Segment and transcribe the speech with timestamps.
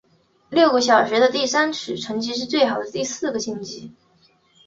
[0.49, 3.93] 六个小组的第三名取成绩最好的四个晋级。